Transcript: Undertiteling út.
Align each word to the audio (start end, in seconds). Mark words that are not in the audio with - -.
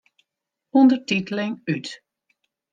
Undertiteling 0.75 1.59
út. 1.73 1.85